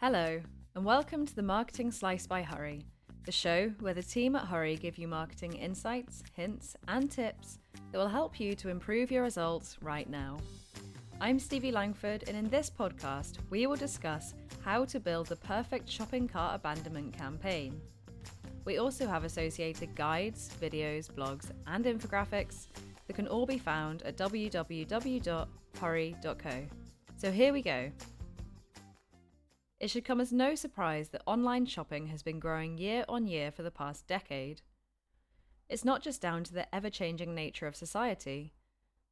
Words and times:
Hello, 0.00 0.40
and 0.76 0.84
welcome 0.84 1.26
to 1.26 1.34
the 1.34 1.42
Marketing 1.42 1.90
Slice 1.90 2.24
by 2.24 2.40
Hurree, 2.40 2.84
the 3.26 3.32
show 3.32 3.72
where 3.80 3.94
the 3.94 4.02
team 4.02 4.36
at 4.36 4.46
Hurree 4.46 4.76
give 4.76 4.96
you 4.96 5.08
marketing 5.08 5.54
insights, 5.54 6.22
hints, 6.34 6.76
and 6.86 7.10
tips 7.10 7.58
that 7.90 7.98
will 7.98 8.06
help 8.06 8.38
you 8.38 8.54
to 8.54 8.68
improve 8.68 9.10
your 9.10 9.24
results 9.24 9.76
right 9.82 10.08
now. 10.08 10.36
I'm 11.20 11.40
Stevie 11.40 11.72
Langford, 11.72 12.22
and 12.28 12.36
in 12.36 12.48
this 12.48 12.70
podcast, 12.70 13.38
we 13.50 13.66
will 13.66 13.74
discuss 13.74 14.34
how 14.64 14.84
to 14.84 15.00
build 15.00 15.26
the 15.26 15.34
perfect 15.34 15.90
shopping 15.90 16.28
cart 16.28 16.54
abandonment 16.54 17.12
campaign. 17.18 17.80
We 18.64 18.78
also 18.78 19.04
have 19.08 19.24
associated 19.24 19.96
guides, 19.96 20.48
videos, 20.62 21.10
blogs, 21.10 21.50
and 21.66 21.84
infographics 21.84 22.68
that 23.08 23.16
can 23.16 23.26
all 23.26 23.46
be 23.46 23.58
found 23.58 24.02
at 24.02 24.16
www.hurree.co. 24.16 25.46
So 27.16 27.32
here 27.32 27.52
we 27.52 27.62
go. 27.62 27.90
It 29.80 29.90
should 29.90 30.04
come 30.04 30.20
as 30.20 30.32
no 30.32 30.54
surprise 30.56 31.10
that 31.10 31.22
online 31.24 31.66
shopping 31.66 32.08
has 32.08 32.22
been 32.22 32.40
growing 32.40 32.78
year 32.78 33.04
on 33.08 33.28
year 33.28 33.52
for 33.52 33.62
the 33.62 33.70
past 33.70 34.06
decade. 34.08 34.62
It's 35.68 35.84
not 35.84 36.02
just 36.02 36.20
down 36.20 36.42
to 36.44 36.54
the 36.54 36.74
ever 36.74 36.90
changing 36.90 37.34
nature 37.34 37.66
of 37.66 37.76
society. 37.76 38.54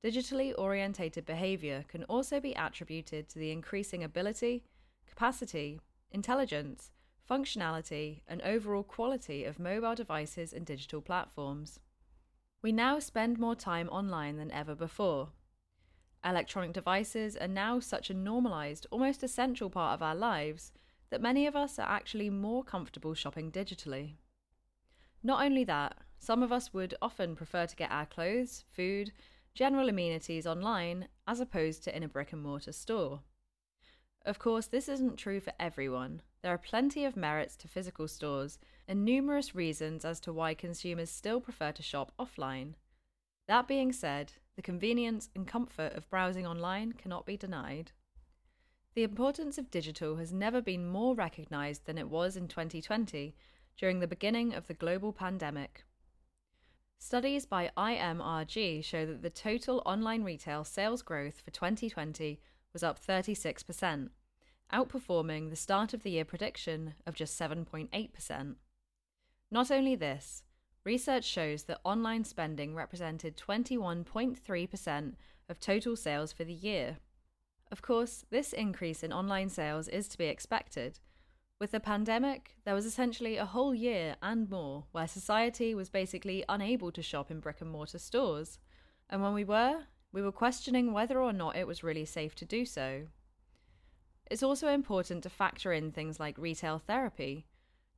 Digitally 0.02 0.52
orientated 0.58 1.24
behaviour 1.24 1.84
can 1.86 2.04
also 2.04 2.40
be 2.40 2.52
attributed 2.54 3.28
to 3.28 3.38
the 3.38 3.52
increasing 3.52 4.02
ability, 4.02 4.64
capacity, 5.06 5.80
intelligence, 6.10 6.90
functionality, 7.30 8.22
and 8.26 8.42
overall 8.42 8.82
quality 8.82 9.44
of 9.44 9.58
mobile 9.58 9.94
devices 9.94 10.52
and 10.52 10.66
digital 10.66 11.00
platforms. 11.00 11.78
We 12.62 12.72
now 12.72 12.98
spend 12.98 13.38
more 13.38 13.54
time 13.54 13.88
online 13.88 14.36
than 14.36 14.50
ever 14.50 14.74
before, 14.74 15.28
Electronic 16.26 16.72
devices 16.72 17.36
are 17.36 17.46
now 17.46 17.78
such 17.78 18.10
a 18.10 18.14
normalised, 18.14 18.84
almost 18.90 19.22
essential 19.22 19.70
part 19.70 19.94
of 19.94 20.02
our 20.02 20.14
lives 20.14 20.72
that 21.08 21.22
many 21.22 21.46
of 21.46 21.54
us 21.54 21.78
are 21.78 21.88
actually 21.88 22.28
more 22.28 22.64
comfortable 22.64 23.14
shopping 23.14 23.52
digitally. 23.52 24.14
Not 25.22 25.44
only 25.44 25.62
that, 25.64 25.96
some 26.18 26.42
of 26.42 26.50
us 26.50 26.74
would 26.74 26.96
often 27.00 27.36
prefer 27.36 27.66
to 27.66 27.76
get 27.76 27.92
our 27.92 28.06
clothes, 28.06 28.64
food, 28.72 29.12
general 29.54 29.88
amenities 29.88 30.48
online 30.48 31.06
as 31.28 31.38
opposed 31.38 31.84
to 31.84 31.96
in 31.96 32.02
a 32.02 32.08
brick 32.08 32.32
and 32.32 32.42
mortar 32.42 32.72
store. 32.72 33.20
Of 34.24 34.40
course, 34.40 34.66
this 34.66 34.88
isn't 34.88 35.16
true 35.18 35.38
for 35.38 35.52
everyone. 35.60 36.22
There 36.42 36.52
are 36.52 36.58
plenty 36.58 37.04
of 37.04 37.16
merits 37.16 37.56
to 37.58 37.68
physical 37.68 38.08
stores 38.08 38.58
and 38.88 39.04
numerous 39.04 39.54
reasons 39.54 40.04
as 40.04 40.18
to 40.20 40.32
why 40.32 40.54
consumers 40.54 41.10
still 41.10 41.40
prefer 41.40 41.70
to 41.70 41.82
shop 41.84 42.10
offline. 42.18 42.74
That 43.48 43.68
being 43.68 43.92
said, 43.92 44.32
the 44.56 44.62
convenience 44.62 45.30
and 45.34 45.46
comfort 45.46 45.92
of 45.94 46.08
browsing 46.10 46.46
online 46.46 46.92
cannot 46.92 47.26
be 47.26 47.36
denied. 47.36 47.92
The 48.94 49.04
importance 49.04 49.58
of 49.58 49.70
digital 49.70 50.16
has 50.16 50.32
never 50.32 50.60
been 50.60 50.88
more 50.88 51.14
recognised 51.14 51.84
than 51.84 51.98
it 51.98 52.08
was 52.08 52.36
in 52.36 52.48
2020 52.48 53.36
during 53.76 54.00
the 54.00 54.06
beginning 54.06 54.54
of 54.54 54.66
the 54.66 54.74
global 54.74 55.12
pandemic. 55.12 55.84
Studies 56.98 57.44
by 57.44 57.70
IMRG 57.76 58.82
show 58.82 59.04
that 59.04 59.22
the 59.22 59.30
total 59.30 59.82
online 59.84 60.24
retail 60.24 60.64
sales 60.64 61.02
growth 61.02 61.42
for 61.44 61.50
2020 61.50 62.40
was 62.72 62.82
up 62.82 62.98
36%, 62.98 64.08
outperforming 64.72 65.50
the 65.50 65.56
start 65.56 65.92
of 65.92 66.02
the 66.02 66.10
year 66.10 66.24
prediction 66.24 66.94
of 67.06 67.14
just 67.14 67.38
7.8%. 67.38 68.54
Not 69.50 69.70
only 69.70 69.94
this, 69.94 70.42
Research 70.86 71.24
shows 71.24 71.64
that 71.64 71.80
online 71.82 72.22
spending 72.22 72.76
represented 72.76 73.36
21.3% 73.36 75.14
of 75.48 75.58
total 75.58 75.96
sales 75.96 76.32
for 76.32 76.44
the 76.44 76.52
year. 76.52 76.98
Of 77.72 77.82
course, 77.82 78.24
this 78.30 78.52
increase 78.52 79.02
in 79.02 79.12
online 79.12 79.48
sales 79.48 79.88
is 79.88 80.06
to 80.06 80.16
be 80.16 80.26
expected. 80.26 81.00
With 81.58 81.72
the 81.72 81.80
pandemic, 81.80 82.52
there 82.64 82.74
was 82.74 82.86
essentially 82.86 83.36
a 83.36 83.46
whole 83.46 83.74
year 83.74 84.14
and 84.22 84.48
more 84.48 84.84
where 84.92 85.08
society 85.08 85.74
was 85.74 85.90
basically 85.90 86.44
unable 86.48 86.92
to 86.92 87.02
shop 87.02 87.32
in 87.32 87.40
brick 87.40 87.60
and 87.60 87.70
mortar 87.70 87.98
stores. 87.98 88.60
And 89.10 89.20
when 89.20 89.34
we 89.34 89.42
were, 89.42 89.86
we 90.12 90.22
were 90.22 90.30
questioning 90.30 90.92
whether 90.92 91.20
or 91.20 91.32
not 91.32 91.56
it 91.56 91.66
was 91.66 91.82
really 91.82 92.04
safe 92.04 92.36
to 92.36 92.44
do 92.44 92.64
so. 92.64 93.08
It's 94.30 94.44
also 94.44 94.68
important 94.68 95.24
to 95.24 95.30
factor 95.30 95.72
in 95.72 95.90
things 95.90 96.20
like 96.20 96.38
retail 96.38 96.78
therapy, 96.78 97.44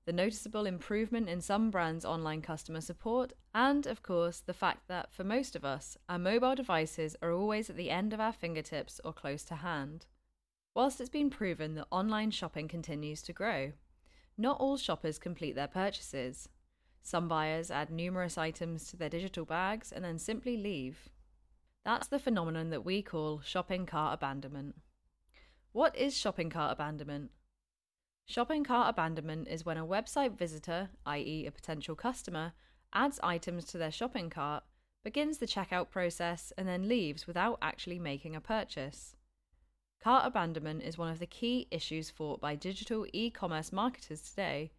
the 0.08 0.12
noticeable 0.14 0.64
improvement 0.64 1.28
in 1.28 1.38
some 1.38 1.70
brands' 1.70 2.02
online 2.02 2.40
customer 2.40 2.80
support, 2.80 3.34
and, 3.54 3.86
of 3.86 4.02
course, 4.02 4.40
the 4.40 4.54
fact 4.54 4.88
that 4.88 5.12
for 5.12 5.22
most 5.22 5.54
of 5.54 5.66
us, 5.66 5.98
our 6.08 6.18
mobile 6.18 6.54
devices 6.54 7.14
are 7.20 7.30
always 7.30 7.68
at 7.68 7.76
the 7.76 7.90
end 7.90 8.14
of 8.14 8.18
our 8.18 8.32
fingertips 8.32 9.02
or 9.04 9.12
close 9.12 9.44
to 9.44 9.56
hand. 9.56 10.06
Whilst 10.74 10.98
it's 10.98 11.10
been 11.10 11.28
proven 11.28 11.74
that 11.74 11.88
online 11.90 12.30
shopping 12.30 12.68
continues 12.68 13.20
to 13.24 13.34
grow, 13.34 13.72
not 14.38 14.58
all 14.58 14.78
shoppers 14.78 15.18
complete 15.18 15.54
their 15.54 15.68
purchases. 15.68 16.48
Some 17.02 17.28
buyers 17.28 17.70
add 17.70 17.90
numerous 17.90 18.38
items 18.38 18.86
to 18.86 18.96
their 18.96 19.10
digital 19.10 19.44
bags 19.44 19.92
and 19.92 20.02
then 20.02 20.18
simply 20.18 20.56
leave. 20.56 21.10
That's 21.84 22.06
the 22.06 22.18
phenomenon 22.18 22.70
that 22.70 22.82
we 22.82 23.02
call 23.02 23.42
shopping 23.44 23.84
cart 23.84 24.14
abandonment. 24.14 24.76
What 25.72 25.94
is 25.94 26.16
shopping 26.16 26.48
cart 26.48 26.72
abandonment? 26.72 27.30
Shopping 28.30 28.62
cart 28.62 28.90
abandonment 28.90 29.48
is 29.48 29.64
when 29.64 29.78
a 29.78 29.86
website 29.86 30.36
visitor, 30.36 30.90
i.e., 31.06 31.46
a 31.46 31.50
potential 31.50 31.94
customer, 31.94 32.52
adds 32.92 33.18
items 33.22 33.64
to 33.64 33.78
their 33.78 33.90
shopping 33.90 34.28
cart, 34.28 34.64
begins 35.02 35.38
the 35.38 35.46
checkout 35.46 35.88
process, 35.88 36.52
and 36.58 36.68
then 36.68 36.88
leaves 36.88 37.26
without 37.26 37.56
actually 37.62 37.98
making 37.98 38.36
a 38.36 38.40
purchase. 38.42 39.16
Cart 40.02 40.26
abandonment 40.26 40.82
is 40.82 40.98
one 40.98 41.10
of 41.10 41.20
the 41.20 41.26
key 41.26 41.68
issues 41.70 42.10
fought 42.10 42.38
by 42.38 42.54
digital 42.54 43.06
e 43.14 43.30
commerce 43.30 43.72
marketers 43.72 44.20
today, 44.20 44.72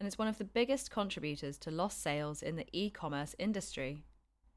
and 0.00 0.08
it's 0.08 0.18
one 0.18 0.26
of 0.26 0.38
the 0.38 0.44
biggest 0.44 0.90
contributors 0.90 1.58
to 1.58 1.70
lost 1.70 2.02
sales 2.02 2.42
in 2.42 2.56
the 2.56 2.66
e 2.72 2.90
commerce 2.90 3.36
industry. 3.38 4.02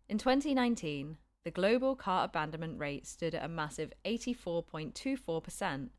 In 0.09 0.17
2019, 0.17 1.17
the 1.43 1.51
global 1.51 1.95
cart 1.95 2.31
abandonment 2.31 2.79
rate 2.79 3.05
stood 3.05 3.35
at 3.35 3.45
a 3.45 3.47
massive 3.47 3.93
84.24%, 4.03 5.89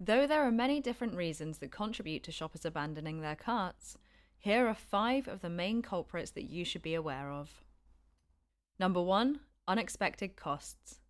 Though 0.00 0.26
there 0.26 0.46
are 0.46 0.52
many 0.52 0.80
different 0.80 1.14
reasons 1.14 1.58
that 1.58 1.72
contribute 1.72 2.22
to 2.24 2.32
shoppers 2.32 2.64
abandoning 2.64 3.20
their 3.20 3.34
carts, 3.34 3.98
here 4.38 4.68
are 4.68 4.74
five 4.74 5.26
of 5.26 5.40
the 5.40 5.50
main 5.50 5.82
culprits 5.82 6.30
that 6.32 6.48
you 6.48 6.64
should 6.64 6.82
be 6.82 6.94
aware 6.94 7.30
of. 7.32 7.62
Number 8.78 9.02
one, 9.02 9.40
unexpected 9.66 10.36
costs. 10.36 11.00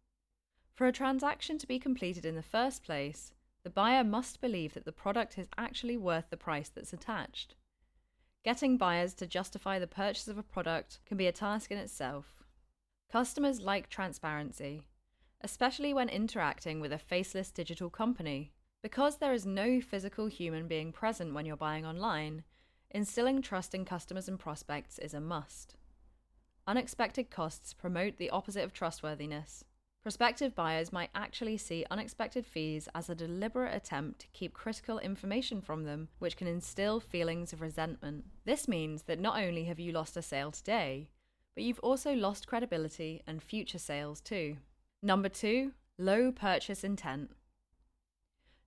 For 0.74 0.86
a 0.86 0.92
transaction 0.92 1.58
to 1.58 1.66
be 1.66 1.78
completed 1.78 2.24
in 2.24 2.34
the 2.34 2.42
first 2.42 2.82
place, 2.82 3.34
the 3.62 3.68
buyer 3.70 4.04
must 4.04 4.40
believe 4.40 4.72
that 4.72 4.86
the 4.86 4.92
product 4.92 5.36
is 5.36 5.48
actually 5.58 5.98
worth 5.98 6.30
the 6.30 6.36
price 6.38 6.70
that's 6.70 6.94
attached. 6.94 7.54
Getting 8.44 8.78
buyers 8.78 9.12
to 9.14 9.26
justify 9.26 9.78
the 9.78 9.86
purchase 9.86 10.28
of 10.28 10.38
a 10.38 10.42
product 10.42 11.00
can 11.04 11.18
be 11.18 11.26
a 11.26 11.32
task 11.32 11.70
in 11.70 11.76
itself. 11.76 12.42
Customers 13.12 13.60
like 13.60 13.90
transparency, 13.90 14.84
especially 15.42 15.92
when 15.92 16.08
interacting 16.08 16.80
with 16.80 16.92
a 16.92 16.98
faceless 16.98 17.50
digital 17.50 17.90
company. 17.90 18.52
Because 18.82 19.16
there 19.16 19.32
is 19.32 19.44
no 19.44 19.80
physical 19.80 20.26
human 20.26 20.68
being 20.68 20.92
present 20.92 21.34
when 21.34 21.46
you're 21.46 21.56
buying 21.56 21.84
online, 21.84 22.44
instilling 22.90 23.42
trust 23.42 23.74
in 23.74 23.84
customers 23.84 24.28
and 24.28 24.38
prospects 24.38 24.98
is 24.98 25.14
a 25.14 25.20
must. 25.20 25.76
Unexpected 26.66 27.30
costs 27.30 27.72
promote 27.72 28.18
the 28.18 28.30
opposite 28.30 28.62
of 28.62 28.72
trustworthiness. 28.72 29.64
Prospective 30.02 30.54
buyers 30.54 30.92
might 30.92 31.10
actually 31.14 31.56
see 31.56 31.84
unexpected 31.90 32.46
fees 32.46 32.88
as 32.94 33.10
a 33.10 33.14
deliberate 33.14 33.74
attempt 33.74 34.20
to 34.20 34.28
keep 34.28 34.54
critical 34.54 34.98
information 35.00 35.60
from 35.60 35.84
them, 35.84 36.08
which 36.20 36.36
can 36.36 36.46
instill 36.46 37.00
feelings 37.00 37.52
of 37.52 37.60
resentment. 37.60 38.24
This 38.44 38.68
means 38.68 39.02
that 39.02 39.18
not 39.18 39.42
only 39.42 39.64
have 39.64 39.80
you 39.80 39.90
lost 39.90 40.16
a 40.16 40.22
sale 40.22 40.52
today, 40.52 41.08
but 41.54 41.64
you've 41.64 41.80
also 41.80 42.14
lost 42.14 42.46
credibility 42.46 43.22
and 43.26 43.42
future 43.42 43.78
sales 43.78 44.20
too. 44.20 44.58
Number 45.02 45.28
two, 45.28 45.72
low 45.98 46.30
purchase 46.30 46.84
intent. 46.84 47.30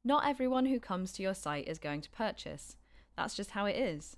Not 0.04 0.28
everyone 0.28 0.66
who 0.66 0.80
comes 0.80 1.12
to 1.14 1.22
your 1.22 1.36
site 1.36 1.68
is 1.68 1.78
going 1.78 2.02
to 2.02 2.10
purchase. 2.10 2.76
That's 3.16 3.36
just 3.36 3.52
how 3.52 3.66
it 3.66 3.76
is. 3.76 4.18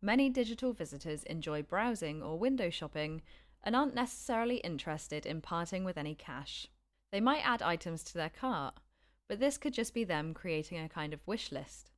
Many 0.00 0.28
digital 0.28 0.72
visitors 0.72 1.22
enjoy 1.22 1.62
browsing 1.62 2.20
or 2.20 2.36
window 2.36 2.70
shopping 2.70 3.22
and 3.62 3.76
aren't 3.76 3.94
necessarily 3.94 4.56
interested 4.56 5.24
in 5.24 5.40
parting 5.40 5.84
with 5.84 5.96
any 5.96 6.16
cash. 6.16 6.66
They 7.12 7.20
might 7.20 7.46
add 7.46 7.62
items 7.62 8.02
to 8.04 8.14
their 8.14 8.30
cart, 8.30 8.74
but 9.28 9.38
this 9.38 9.58
could 9.58 9.72
just 9.72 9.94
be 9.94 10.02
them 10.02 10.34
creating 10.34 10.78
a 10.80 10.88
kind 10.88 11.14
of 11.14 11.24
wish 11.24 11.52
list, 11.52 11.92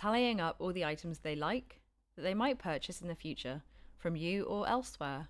tallying 0.00 0.40
up 0.40 0.56
all 0.58 0.72
the 0.72 0.84
items 0.84 1.18
they 1.18 1.36
like 1.36 1.82
that 2.16 2.22
they 2.22 2.32
might 2.32 2.58
purchase 2.58 3.02
in 3.02 3.08
the 3.08 3.14
future 3.14 3.62
from 3.98 4.16
you 4.16 4.44
or 4.44 4.66
elsewhere. 4.66 5.28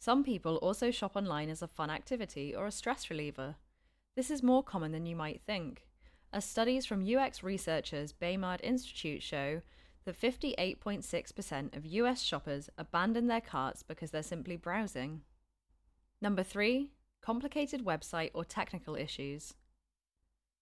Some 0.00 0.24
people 0.24 0.56
also 0.56 0.90
shop 0.90 1.14
online 1.14 1.48
as 1.48 1.62
a 1.62 1.68
fun 1.68 1.90
activity 1.90 2.52
or 2.52 2.66
a 2.66 2.72
stress 2.72 3.08
reliever. 3.08 3.54
This 4.16 4.32
is 4.32 4.42
more 4.42 4.64
common 4.64 4.90
than 4.90 5.06
you 5.06 5.14
might 5.14 5.42
think 5.46 5.84
as 6.32 6.44
studies 6.44 6.86
from 6.86 7.06
UX 7.06 7.42
researchers 7.42 8.12
Baymard 8.12 8.60
Institute 8.62 9.22
show 9.22 9.60
that 10.04 10.20
58.6% 10.20 11.76
of 11.76 11.86
US 11.86 12.22
shoppers 12.22 12.70
abandon 12.78 13.26
their 13.26 13.40
carts 13.40 13.82
because 13.82 14.10
they're 14.10 14.22
simply 14.22 14.56
browsing. 14.56 15.22
Number 16.20 16.42
three, 16.42 16.90
complicated 17.20 17.84
website 17.84 18.30
or 18.34 18.44
technical 18.44 18.96
issues. 18.96 19.54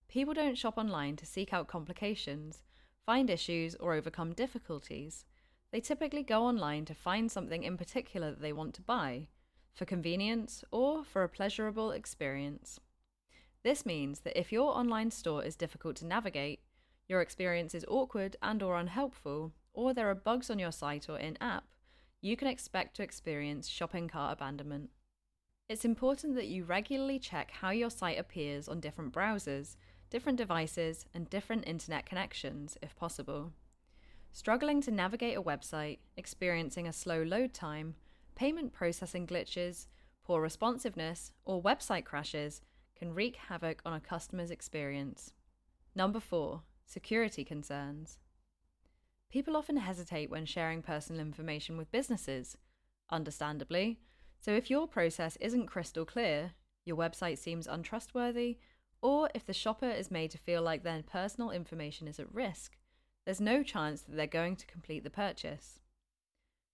People 0.09 0.35
don't 0.35 0.59
shop 0.59 0.77
online 0.77 1.17
to 1.17 1.27
seek 1.27 1.53
out 1.53 1.69
complications, 1.69 2.63
find 3.07 3.31
issues, 3.31 3.77
or 3.77 3.95
overcome 3.95 4.33
difficulties. 4.33 5.25
They 5.71 5.81
typically 5.81 6.25
go 6.25 6.43
online 6.43 6.85
to 6.87 6.95
find 6.95 7.31
something 7.31 7.63
in 7.63 7.77
particular 7.77 8.31
that 8.31 8.43
they 8.43 8.53
want 8.53 8.75
to 8.75 8.83
buy, 8.83 9.29
for 9.73 9.85
convenience, 9.85 10.65
or 10.73 11.05
for 11.05 11.23
a 11.23 11.29
pleasurable 11.29 11.93
experience. 11.93 12.81
This 13.62 13.85
means 13.85 14.21
that 14.21 14.39
if 14.39 14.53
your 14.53 14.77
online 14.77 15.11
store 15.11 15.45
is 15.45 15.57
difficult 15.57 15.97
to 15.97 16.07
navigate, 16.07 16.61
your 17.09 17.21
experience 17.21 17.75
is 17.75 17.85
awkward 17.89 18.37
and 18.43 18.62
or 18.62 18.77
unhelpful, 18.77 19.53
or 19.75 19.93
there 19.93 20.09
are 20.09 20.15
bugs 20.15 20.49
on 20.49 20.59
your 20.59 20.73
site 20.73 21.09
or 21.09 21.19
in-app, 21.19 21.65
you 22.23 22.37
can 22.37 22.49
expect 22.49 22.97
to 22.97 23.03
experience 23.03 23.69
shopping 23.69 24.09
cart 24.09 24.33
abandonment. 24.33 24.91
It's 25.69 25.85
important 25.85 26.35
that 26.37 26.49
you 26.49 26.65
regularly 26.65 27.19
check 27.19 27.51
how 27.51 27.71
your 27.71 27.91
site 27.91 28.19
appears 28.19 28.69
on 28.69 28.81
different 28.81 29.12
browsers, 29.12 29.77
different 30.09 30.39
devices, 30.39 31.05
and 31.15 31.31
different 31.31 31.67
internet 31.67 32.07
connections, 32.07 32.77
if 32.83 32.97
possible. 32.97 33.53
Struggling 34.33 34.81
to 34.83 34.91
navigate 34.91 35.37
a 35.37 35.43
website, 35.43 35.99
experiencing 36.17 36.87
a 36.87 36.93
slow 36.93 37.23
load 37.23 37.53
time, 37.53 37.95
payment 38.35 38.73
processing 38.73 39.27
glitches, 39.27 39.87
poor 40.25 40.41
responsiveness, 40.41 41.33
or 41.45 41.62
website 41.62 42.05
crashes 42.05 42.62
can 43.00 43.14
wreak 43.14 43.37
havoc 43.49 43.81
on 43.87 43.94
a 43.94 44.00
customer's 44.00 44.50
experience. 44.50 45.32
Number 45.94 46.20
four, 46.20 46.62
security 46.85 47.44
concerns. 47.44 48.19
People 49.32 49.56
often 49.56 49.79
hesitate 49.79 50.31
when 50.31 50.44
sharing 50.44 50.82
personal 50.82 51.20
information 51.20 51.79
with 51.79 51.91
businesses, 51.91 52.58
understandably. 53.11 54.00
So, 54.38 54.52
if 54.52 54.69
your 54.69 54.87
process 54.87 55.38
isn't 55.41 55.67
crystal 55.67 56.05
clear, 56.05 56.52
your 56.85 56.97
website 56.97 57.38
seems 57.38 57.67
untrustworthy, 57.67 58.58
or 59.00 59.31
if 59.35 59.47
the 59.47 59.55
shopper 59.55 59.91
is 59.91 60.11
made 60.11 60.31
to 60.32 60.38
feel 60.38 60.61
like 60.61 60.82
their 60.82 61.02
personal 61.02 61.50
information 61.50 62.06
is 62.06 62.20
at 62.20 62.32
risk, 62.35 62.76
there's 63.25 63.41
no 63.41 63.62
chance 63.62 64.02
that 64.02 64.14
they're 64.14 64.26
going 64.26 64.56
to 64.56 64.67
complete 64.67 65.05
the 65.05 65.11
purchase. 65.11 65.81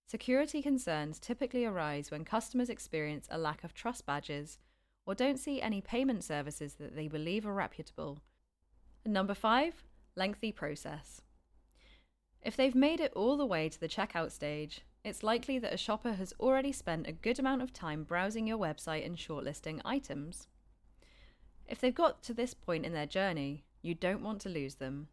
Security 0.05 0.61
concerns 0.61 1.19
typically 1.19 1.63
arise 1.63 2.11
when 2.11 2.25
customers 2.25 2.69
experience 2.69 3.27
a 3.31 3.37
lack 3.37 3.63
of 3.63 3.73
trust 3.73 4.05
badges 4.05 4.57
or 5.07 5.15
don't 5.15 5.39
see 5.39 5.61
any 5.61 5.79
payment 5.79 6.23
services 6.23 6.73
that 6.75 6.95
they 6.95 7.07
believe 7.07 7.47
are 7.47 7.53
reputable. 7.53 8.19
And 9.05 9.13
number 9.13 9.33
five, 9.33 9.85
lengthy 10.15 10.51
process. 10.51 11.21
If 12.41 12.57
they've 12.57 12.75
made 12.75 12.99
it 12.99 13.13
all 13.15 13.37
the 13.37 13.45
way 13.45 13.69
to 13.69 13.79
the 13.79 13.87
checkout 13.87 14.31
stage, 14.31 14.81
it's 15.05 15.23
likely 15.23 15.57
that 15.59 15.73
a 15.73 15.77
shopper 15.77 16.13
has 16.13 16.33
already 16.39 16.73
spent 16.73 17.07
a 17.07 17.13
good 17.13 17.39
amount 17.39 17.61
of 17.61 17.71
time 17.71 18.03
browsing 18.03 18.45
your 18.45 18.57
website 18.57 19.05
and 19.05 19.15
shortlisting 19.15 19.81
items. 19.85 20.47
If 21.65 21.79
they've 21.79 21.95
got 21.95 22.21
to 22.23 22.33
this 22.33 22.53
point 22.53 22.85
in 22.85 22.93
their 22.93 23.05
journey, 23.05 23.63
you 23.81 23.95
don't 23.95 24.23
want 24.23 24.41
to 24.41 24.49
lose 24.49 24.75
them. 24.75 25.07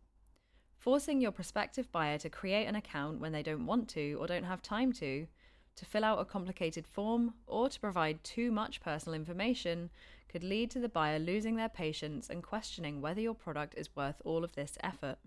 Forcing 0.77 1.21
your 1.21 1.31
prospective 1.31 1.91
buyer 1.93 2.19
to 2.19 2.29
create 2.29 2.67
an 2.67 2.75
account 2.75 3.21
when 3.21 3.33
they 3.33 3.43
don't 3.43 3.67
want 3.67 3.89
to 3.91 4.15
or 4.15 4.27
don't 4.27 4.45
have 4.45 4.61
time 4.61 4.93
to, 4.95 5.29
to 5.77 5.85
fill 5.85 6.05
out 6.05 6.21
a 6.21 6.25
complicated 6.25 6.87
form, 6.87 7.35
or 7.47 7.69
to 7.69 7.81
provide 7.81 8.23
too 8.23 8.53
much 8.53 8.81
personal 8.81 9.15
information 9.15 9.91
could 10.29 10.45
lead 10.45 10.71
to 10.71 10.81
the 10.81 10.89
buyer 10.89 11.19
losing 11.19 11.57
their 11.57 11.69
patience 11.69 12.29
and 12.29 12.43
questioning 12.43 13.01
whether 13.01 13.21
your 13.21 13.35
product 13.35 13.75
is 13.77 13.95
worth 13.95 14.21
all 14.25 14.43
of 14.43 14.55
this 14.55 14.77
effort. 14.83 15.19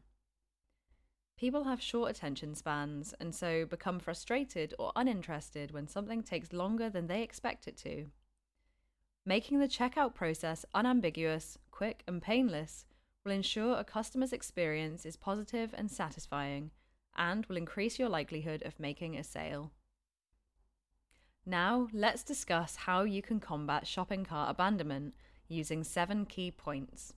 People 1.37 1.65
have 1.65 1.81
short 1.81 2.09
attention 2.09 2.55
spans 2.55 3.13
and 3.19 3.33
so 3.33 3.65
become 3.65 3.99
frustrated 3.99 4.73
or 4.79 4.91
uninterested 4.95 5.71
when 5.71 5.87
something 5.87 6.23
takes 6.23 6.51
longer 6.51 6.89
than 6.89 7.07
they 7.07 7.21
expect 7.21 7.67
it 7.67 7.77
to. 7.77 8.07
Making 9.25 9.59
the 9.59 9.67
checkout 9.67 10.15
process 10.15 10.65
unambiguous, 10.73 11.57
quick, 11.69 12.01
and 12.07 12.21
painless 12.21 12.85
will 13.23 13.33
ensure 13.33 13.77
a 13.77 13.83
customer's 13.83 14.33
experience 14.33 15.05
is 15.05 15.15
positive 15.15 15.75
and 15.77 15.91
satisfying 15.91 16.71
and 17.15 17.45
will 17.45 17.57
increase 17.57 17.99
your 17.99 18.09
likelihood 18.09 18.63
of 18.63 18.79
making 18.79 19.15
a 19.15 19.23
sale. 19.23 19.71
Now, 21.49 21.87
let's 21.93 22.23
discuss 22.23 22.75
how 22.75 23.03
you 23.03 23.21
can 23.21 23.39
combat 23.39 23.87
shopping 23.87 24.25
cart 24.25 24.49
abandonment 24.51 25.13
using 25.47 25.81
seven 25.81 26.25
key 26.25 26.51
points. 26.51 27.13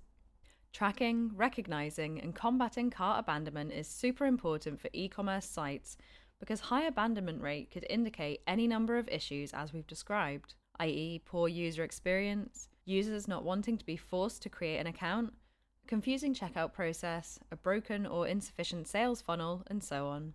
Tracking, 0.73 1.33
recognizing, 1.35 2.21
and 2.21 2.33
combating 2.33 2.91
cart 2.91 3.19
abandonment 3.19 3.73
is 3.73 3.89
super 3.89 4.27
important 4.27 4.79
for 4.79 4.89
e 4.93 5.09
commerce 5.09 5.47
sites 5.47 5.97
because 6.39 6.61
high 6.61 6.85
abandonment 6.85 7.43
rate 7.43 7.73
could 7.73 7.85
indicate 7.91 8.43
any 8.47 8.69
number 8.69 8.99
of 8.99 9.09
issues 9.09 9.53
as 9.53 9.73
we've 9.73 9.89
described, 9.89 10.55
i.e., 10.79 11.21
poor 11.25 11.49
user 11.49 11.83
experience, 11.83 12.69
users 12.85 13.27
not 13.27 13.43
wanting 13.43 13.77
to 13.79 13.85
be 13.85 13.97
forced 13.97 14.43
to 14.43 14.49
create 14.49 14.79
an 14.79 14.87
account, 14.87 15.35
a 15.83 15.89
confusing 15.89 16.37
checkout 16.37 16.73
process, 16.73 17.41
a 17.51 17.57
broken 17.57 18.07
or 18.07 18.29
insufficient 18.29 18.87
sales 18.87 19.21
funnel, 19.21 19.65
and 19.67 19.83
so 19.83 20.07
on. 20.07 20.35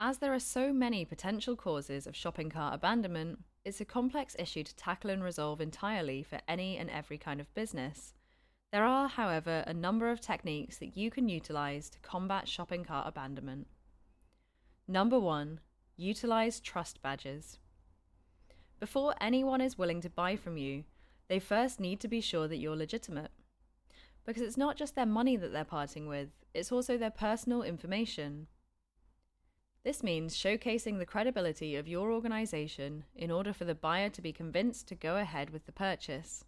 As 0.00 0.18
there 0.18 0.34
are 0.34 0.40
so 0.40 0.72
many 0.72 1.04
potential 1.04 1.56
causes 1.56 2.06
of 2.06 2.16
shopping 2.16 2.50
cart 2.50 2.74
abandonment, 2.74 3.38
it's 3.64 3.80
a 3.80 3.84
complex 3.84 4.34
issue 4.38 4.64
to 4.64 4.76
tackle 4.76 5.10
and 5.10 5.22
resolve 5.22 5.60
entirely 5.60 6.22
for 6.22 6.40
any 6.48 6.76
and 6.76 6.90
every 6.90 7.16
kind 7.16 7.40
of 7.40 7.54
business. 7.54 8.12
There 8.72 8.84
are, 8.84 9.08
however, 9.08 9.62
a 9.66 9.72
number 9.72 10.10
of 10.10 10.20
techniques 10.20 10.78
that 10.78 10.96
you 10.96 11.10
can 11.10 11.28
utilize 11.28 11.88
to 11.90 12.00
combat 12.00 12.48
shopping 12.48 12.84
cart 12.84 13.06
abandonment. 13.06 13.68
Number 14.88 15.18
one, 15.18 15.60
utilize 15.96 16.60
trust 16.60 17.00
badges. 17.00 17.58
Before 18.80 19.14
anyone 19.20 19.60
is 19.60 19.78
willing 19.78 20.00
to 20.00 20.10
buy 20.10 20.34
from 20.34 20.56
you, 20.56 20.84
they 21.28 21.38
first 21.38 21.78
need 21.78 22.00
to 22.00 22.08
be 22.08 22.20
sure 22.20 22.48
that 22.48 22.56
you're 22.58 22.76
legitimate. 22.76 23.30
Because 24.26 24.42
it's 24.42 24.56
not 24.56 24.76
just 24.76 24.96
their 24.96 25.06
money 25.06 25.36
that 25.36 25.52
they're 25.52 25.64
parting 25.64 26.08
with, 26.08 26.30
it's 26.52 26.72
also 26.72 26.98
their 26.98 27.10
personal 27.10 27.62
information. 27.62 28.48
This 29.84 30.02
means 30.02 30.34
showcasing 30.34 30.98
the 30.98 31.04
credibility 31.04 31.76
of 31.76 31.86
your 31.86 32.10
organization 32.10 33.04
in 33.14 33.30
order 33.30 33.52
for 33.52 33.66
the 33.66 33.74
buyer 33.74 34.08
to 34.10 34.22
be 34.22 34.32
convinced 34.32 34.88
to 34.88 34.94
go 34.94 35.16
ahead 35.16 35.50
with 35.50 35.66
the 35.66 35.72
purchase. 35.72 36.44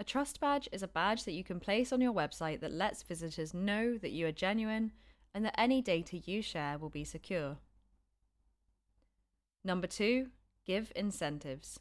A 0.00 0.04
trust 0.04 0.40
badge 0.40 0.68
is 0.72 0.82
a 0.82 0.88
badge 0.88 1.24
that 1.24 1.32
you 1.32 1.44
can 1.44 1.60
place 1.60 1.92
on 1.92 2.00
your 2.00 2.12
website 2.12 2.60
that 2.60 2.72
lets 2.72 3.04
visitors 3.04 3.54
know 3.54 3.96
that 3.98 4.10
you 4.10 4.26
are 4.26 4.32
genuine 4.32 4.90
and 5.32 5.44
that 5.44 5.58
any 5.58 5.80
data 5.80 6.18
you 6.18 6.42
share 6.42 6.76
will 6.76 6.90
be 6.90 7.04
secure. 7.04 7.58
Number 9.62 9.86
two, 9.86 10.28
give 10.66 10.92
incentives. 10.96 11.78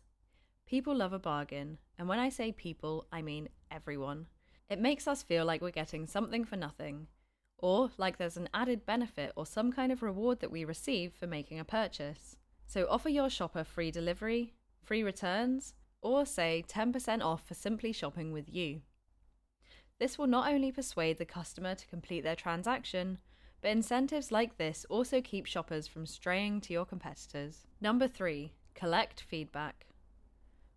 People 0.67 0.95
love 0.95 1.13
a 1.13 1.19
bargain, 1.19 1.79
and 1.97 2.07
when 2.07 2.19
I 2.19 2.29
say 2.29 2.51
people, 2.51 3.07
I 3.11 3.21
mean 3.21 3.49
everyone. 3.71 4.27
It 4.69 4.79
makes 4.79 5.07
us 5.07 5.23
feel 5.23 5.45
like 5.45 5.61
we're 5.61 5.71
getting 5.71 6.05
something 6.05 6.45
for 6.45 6.55
nothing, 6.55 7.07
or 7.57 7.91
like 7.97 8.17
there's 8.17 8.37
an 8.37 8.49
added 8.53 8.85
benefit 8.85 9.31
or 9.35 9.45
some 9.45 9.71
kind 9.71 9.91
of 9.91 10.03
reward 10.03 10.39
that 10.39 10.51
we 10.51 10.65
receive 10.65 11.13
for 11.13 11.27
making 11.27 11.59
a 11.59 11.65
purchase. 11.65 12.35
So 12.67 12.87
offer 12.89 13.09
your 13.09 13.29
shopper 13.29 13.63
free 13.63 13.91
delivery, 13.91 14.53
free 14.83 15.03
returns, 15.03 15.73
or 16.01 16.25
say 16.25 16.63
10% 16.67 17.23
off 17.23 17.47
for 17.47 17.53
simply 17.53 17.91
shopping 17.91 18.31
with 18.31 18.53
you. 18.53 18.81
This 19.99 20.17
will 20.17 20.27
not 20.27 20.51
only 20.51 20.71
persuade 20.71 21.17
the 21.17 21.25
customer 21.25 21.73
to 21.73 21.87
complete 21.87 22.21
their 22.21 22.35
transaction, 22.35 23.19
but 23.61 23.71
incentives 23.71 24.31
like 24.31 24.57
this 24.57 24.85
also 24.89 25.21
keep 25.21 25.45
shoppers 25.45 25.87
from 25.87 26.05
straying 26.05 26.61
to 26.61 26.73
your 26.73 26.85
competitors. 26.85 27.65
Number 27.79 28.07
three, 28.07 28.51
collect 28.75 29.21
feedback. 29.21 29.87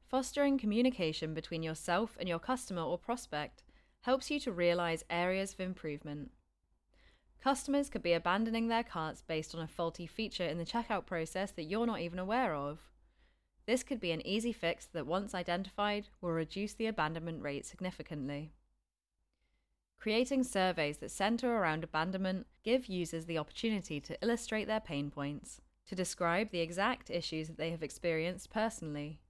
Fostering 0.06 0.56
communication 0.56 1.34
between 1.34 1.62
yourself 1.62 2.16
and 2.18 2.28
your 2.28 2.38
customer 2.38 2.82
or 2.82 2.96
prospect 2.96 3.62
helps 4.02 4.30
you 4.30 4.40
to 4.40 4.52
realize 4.52 5.04
areas 5.10 5.52
of 5.52 5.60
improvement. 5.60 6.30
Customers 7.42 7.88
could 7.88 8.02
be 8.02 8.12
abandoning 8.12 8.68
their 8.68 8.82
carts 8.82 9.22
based 9.22 9.54
on 9.54 9.60
a 9.60 9.68
faulty 9.68 10.06
feature 10.06 10.44
in 10.44 10.58
the 10.58 10.64
checkout 10.64 11.06
process 11.06 11.52
that 11.52 11.64
you're 11.64 11.86
not 11.86 12.00
even 12.00 12.18
aware 12.18 12.54
of. 12.54 12.80
This 13.66 13.82
could 13.82 14.00
be 14.00 14.12
an 14.12 14.26
easy 14.26 14.52
fix 14.52 14.86
that, 14.86 15.06
once 15.06 15.34
identified, 15.34 16.08
will 16.20 16.32
reduce 16.32 16.74
the 16.74 16.86
abandonment 16.86 17.42
rate 17.42 17.66
significantly. 17.66 18.52
Creating 20.00 20.42
surveys 20.42 20.98
that 20.98 21.10
center 21.10 21.56
around 21.56 21.84
abandonment 21.84 22.46
give 22.64 22.86
users 22.86 23.26
the 23.26 23.38
opportunity 23.38 24.00
to 24.00 24.16
illustrate 24.22 24.66
their 24.66 24.80
pain 24.80 25.10
points, 25.10 25.60
to 25.86 25.94
describe 25.94 26.50
the 26.50 26.60
exact 26.60 27.10
issues 27.10 27.48
that 27.48 27.58
they 27.58 27.70
have 27.70 27.82
experienced 27.82 28.50
personally. 28.50 29.20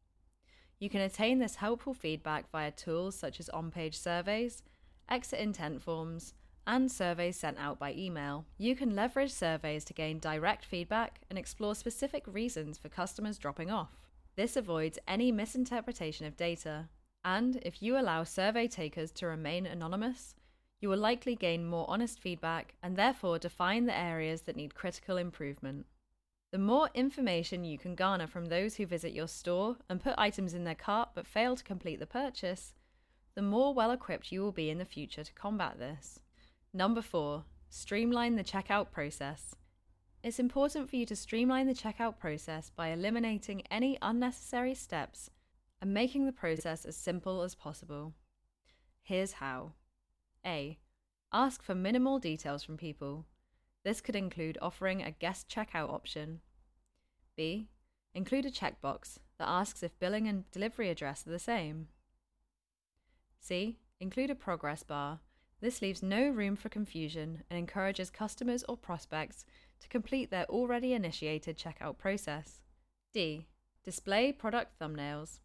You 0.78 0.88
can 0.88 1.00
attain 1.00 1.38
this 1.38 1.56
helpful 1.56 1.94
feedback 1.94 2.50
via 2.50 2.70
tools 2.70 3.16
such 3.16 3.40
as 3.40 3.48
on 3.48 3.70
page 3.70 3.98
surveys, 3.98 4.62
exit 5.10 5.40
intent 5.40 5.82
forms, 5.82 6.34
and 6.68 6.92
surveys 6.92 7.36
sent 7.36 7.58
out 7.58 7.78
by 7.78 7.94
email. 7.94 8.44
You 8.58 8.76
can 8.76 8.94
leverage 8.94 9.32
surveys 9.32 9.84
to 9.86 9.94
gain 9.94 10.18
direct 10.18 10.66
feedback 10.66 11.22
and 11.30 11.38
explore 11.38 11.74
specific 11.74 12.24
reasons 12.26 12.76
for 12.76 12.90
customers 12.90 13.38
dropping 13.38 13.70
off. 13.70 13.96
This 14.36 14.54
avoids 14.54 14.98
any 15.08 15.32
misinterpretation 15.32 16.26
of 16.26 16.36
data, 16.36 16.90
and 17.24 17.56
if 17.62 17.82
you 17.82 17.98
allow 17.98 18.22
survey 18.22 18.68
takers 18.68 19.10
to 19.12 19.26
remain 19.26 19.64
anonymous, 19.64 20.34
you 20.78 20.90
will 20.90 20.98
likely 20.98 21.34
gain 21.34 21.66
more 21.66 21.86
honest 21.88 22.20
feedback 22.20 22.74
and 22.82 22.96
therefore 22.96 23.38
define 23.38 23.86
the 23.86 23.98
areas 23.98 24.42
that 24.42 24.54
need 24.54 24.74
critical 24.74 25.16
improvement. 25.16 25.86
The 26.52 26.58
more 26.58 26.90
information 26.94 27.64
you 27.64 27.78
can 27.78 27.94
garner 27.94 28.26
from 28.26 28.46
those 28.46 28.76
who 28.76 28.86
visit 28.86 29.12
your 29.12 29.26
store 29.26 29.78
and 29.88 30.02
put 30.02 30.14
items 30.18 30.52
in 30.52 30.64
their 30.64 30.74
cart 30.74 31.10
but 31.14 31.26
fail 31.26 31.56
to 31.56 31.64
complete 31.64 31.98
the 31.98 32.06
purchase, 32.06 32.74
the 33.34 33.42
more 33.42 33.72
well 33.72 33.90
equipped 33.90 34.30
you 34.30 34.42
will 34.42 34.52
be 34.52 34.68
in 34.68 34.78
the 34.78 34.84
future 34.84 35.24
to 35.24 35.32
combat 35.32 35.78
this. 35.78 36.20
Number 36.72 37.00
four, 37.00 37.44
streamline 37.70 38.36
the 38.36 38.44
checkout 38.44 38.90
process. 38.90 39.54
It's 40.22 40.38
important 40.38 40.90
for 40.90 40.96
you 40.96 41.06
to 41.06 41.16
streamline 41.16 41.66
the 41.66 41.74
checkout 41.74 42.18
process 42.18 42.70
by 42.74 42.88
eliminating 42.88 43.62
any 43.70 43.96
unnecessary 44.02 44.74
steps 44.74 45.30
and 45.80 45.94
making 45.94 46.26
the 46.26 46.32
process 46.32 46.84
as 46.84 46.96
simple 46.96 47.42
as 47.42 47.54
possible. 47.54 48.14
Here's 49.02 49.32
how 49.32 49.72
A. 50.44 50.78
Ask 51.32 51.62
for 51.62 51.74
minimal 51.74 52.18
details 52.18 52.62
from 52.62 52.76
people. 52.76 53.26
This 53.84 54.00
could 54.00 54.16
include 54.16 54.58
offering 54.60 55.02
a 55.02 55.10
guest 55.10 55.48
checkout 55.48 55.90
option. 55.90 56.40
B. 57.36 57.68
Include 58.14 58.44
a 58.44 58.50
checkbox 58.50 59.18
that 59.38 59.48
asks 59.48 59.82
if 59.82 59.98
billing 59.98 60.26
and 60.26 60.50
delivery 60.50 60.90
address 60.90 61.26
are 61.26 61.30
the 61.30 61.38
same. 61.38 61.88
C. 63.40 63.78
Include 64.00 64.30
a 64.30 64.34
progress 64.34 64.82
bar. 64.82 65.20
This 65.60 65.82
leaves 65.82 66.02
no 66.02 66.28
room 66.28 66.54
for 66.54 66.68
confusion 66.68 67.42
and 67.50 67.58
encourages 67.58 68.10
customers 68.10 68.64
or 68.68 68.76
prospects 68.76 69.44
to 69.80 69.88
complete 69.88 70.30
their 70.30 70.46
already 70.46 70.92
initiated 70.92 71.58
checkout 71.58 71.98
process. 71.98 72.60
D. 73.12 73.46
Display 73.84 74.32
product 74.32 74.78
thumbnails. 74.78 75.40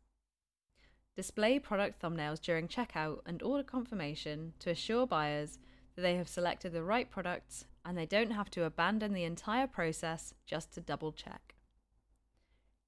Display 1.15 1.59
product 1.59 2.01
thumbnails 2.01 2.41
during 2.41 2.67
checkout 2.67 3.19
and 3.25 3.41
order 3.41 3.63
confirmation 3.63 4.53
to 4.59 4.71
assure 4.71 5.07
buyers 5.07 5.59
that 5.95 6.01
they 6.01 6.15
have 6.15 6.27
selected 6.27 6.73
the 6.73 6.83
right 6.83 7.09
products 7.09 7.65
and 7.85 7.97
they 7.97 8.05
don't 8.05 8.31
have 8.31 8.49
to 8.51 8.63
abandon 8.63 9.13
the 9.13 9.23
entire 9.23 9.67
process 9.67 10.33
just 10.45 10.73
to 10.73 10.81
double 10.81 11.11
check. 11.11 11.55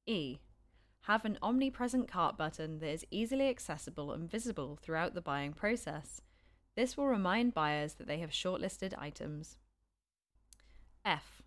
E. 0.05 0.39
Have 1.01 1.25
an 1.25 1.37
omnipresent 1.41 2.07
cart 2.07 2.37
button 2.37 2.79
that 2.79 2.89
is 2.89 3.05
easily 3.11 3.47
accessible 3.47 4.11
and 4.11 4.29
visible 4.29 4.77
throughout 4.81 5.13
the 5.13 5.21
buying 5.21 5.53
process. 5.53 6.21
This 6.75 6.97
will 6.97 7.07
remind 7.07 7.53
buyers 7.53 7.93
that 7.93 8.07
they 8.07 8.19
have 8.19 8.31
shortlisted 8.31 8.93
items. 8.97 9.57
F. 11.05 11.41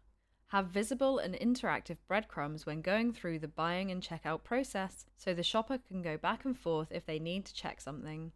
Have 0.49 0.69
visible 0.69 1.19
and 1.19 1.35
interactive 1.35 1.99
breadcrumbs 2.07 2.65
when 2.65 2.81
going 2.81 3.13
through 3.13 3.41
the 3.41 3.49
buying 3.49 3.91
and 3.91 4.03
checkout 4.03 4.43
process 4.43 5.05
so 5.17 5.35
the 5.35 5.43
shopper 5.43 5.79
can 5.79 6.01
go 6.01 6.17
back 6.17 6.47
and 6.47 6.57
forth 6.57 6.91
if 6.91 7.05
they 7.05 7.19
need 7.19 7.45
to 7.45 7.55
check 7.55 7.81
something. 7.81 8.33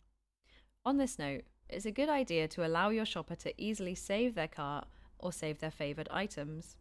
On 0.85 0.99
this 0.99 1.19
note, 1.19 1.45
it's 1.71 1.87
a 1.87 1.91
good 1.91 2.11
idea 2.11 2.49
to 2.49 2.67
allow 2.67 2.91
your 2.91 3.07
shopper 3.07 3.37
to 3.37 3.55
easily 3.57 3.95
save 3.95 4.35
their 4.35 4.49
cart 4.49 4.87
or 5.19 5.33
save 5.33 5.61
their 5.61 5.71
favoured 5.71 6.09
items. 6.11 6.77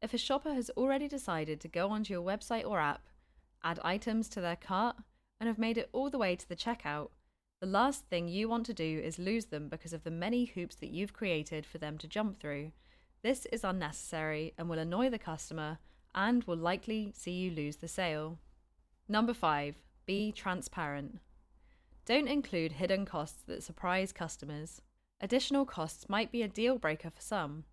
If 0.00 0.14
a 0.14 0.18
shopper 0.18 0.54
has 0.54 0.70
already 0.70 1.08
decided 1.08 1.60
to 1.60 1.68
go 1.68 1.90
onto 1.90 2.14
your 2.14 2.22
website 2.22 2.66
or 2.66 2.80
app, 2.80 3.02
add 3.62 3.80
items 3.82 4.28
to 4.30 4.40
their 4.40 4.56
cart, 4.56 4.96
and 5.40 5.48
have 5.48 5.58
made 5.58 5.76
it 5.76 5.90
all 5.92 6.08
the 6.08 6.18
way 6.18 6.36
to 6.36 6.48
the 6.48 6.56
checkout, 6.56 7.08
the 7.60 7.66
last 7.66 8.06
thing 8.06 8.28
you 8.28 8.48
want 8.48 8.66
to 8.66 8.74
do 8.74 9.00
is 9.02 9.18
lose 9.18 9.46
them 9.46 9.68
because 9.68 9.92
of 9.92 10.04
the 10.04 10.10
many 10.10 10.44
hoops 10.44 10.76
that 10.76 10.90
you've 10.90 11.12
created 11.12 11.64
for 11.64 11.78
them 11.78 11.96
to 11.98 12.08
jump 12.08 12.38
through 12.38 12.72
this 13.24 13.46
is 13.46 13.64
unnecessary 13.64 14.52
and 14.58 14.68
will 14.68 14.78
annoy 14.78 15.08
the 15.08 15.18
customer 15.18 15.78
and 16.14 16.44
will 16.44 16.58
likely 16.58 17.10
see 17.16 17.30
you 17.32 17.50
lose 17.50 17.76
the 17.76 17.88
sale. 17.88 18.38
Number 19.08 19.32
five, 19.32 19.76
be 20.04 20.30
transparent. 20.30 21.20
Don't 22.04 22.28
include 22.28 22.72
hidden 22.72 23.06
costs 23.06 23.42
that 23.46 23.62
surprise 23.62 24.12
customers. 24.12 24.82
Additional 25.22 25.64
costs 25.64 26.06
might 26.06 26.30
be 26.30 26.42
a 26.42 26.48
deal 26.48 26.76
breaker 26.76 27.08
for 27.08 27.22
some. 27.22 27.64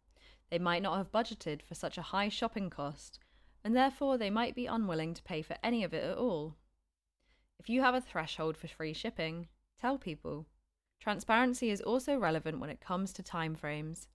They 0.50 0.58
might 0.58 0.82
not 0.82 0.96
have 0.96 1.12
budgeted 1.12 1.64
for 1.64 1.76
such 1.76 1.98
a 1.98 2.02
high 2.14 2.30
shopping 2.30 2.70
cost, 2.70 3.20
and 3.62 3.76
therefore 3.76 4.18
they 4.18 4.30
might 4.30 4.56
be 4.56 4.68
unwilling 4.68 5.14
to 5.16 5.24
pay 5.24 5.42
for 5.42 5.58
any 5.62 5.84
of 5.84 5.94
it 5.94 6.06
at 6.06 6.18
all. 6.18 6.56
If 7.60 7.68
you 7.68 7.82
have 7.82 7.94
a 7.94 8.00
threshold 8.00 8.56
for 8.56 8.70
free 8.70 8.94
shipping, 8.94 9.50
tell 9.82 9.98
people. 9.98 10.46
Transparency 11.00 11.72
is 11.72 11.82
also 11.82 12.18
relevant 12.18 12.60
when 12.60 12.70
it 12.70 12.80
comes 12.80 13.12
to 13.14 13.24
timeframes. 13.24 14.08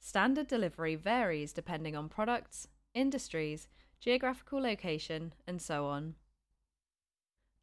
Standard 0.00 0.48
delivery 0.48 0.96
varies 0.96 1.52
depending 1.52 1.94
on 1.94 2.08
products, 2.08 2.66
industries, 2.92 3.68
geographical 4.00 4.60
location, 4.60 5.32
and 5.46 5.62
so 5.62 5.86
on. 5.86 6.16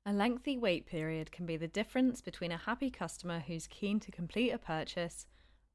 A 0.06 0.14
lengthy 0.14 0.58
wait 0.58 0.86
period 0.86 1.32
can 1.32 1.46
be 1.46 1.58
the 1.58 1.68
difference 1.68 2.22
between 2.22 2.54
a 2.54 2.58
happy 2.58 2.90
customer 2.90 3.44
who's 3.46 3.68
keen 3.68 4.00
to 4.00 4.12
complete 4.12 4.52
a 4.52 4.58
purchase 4.58 5.28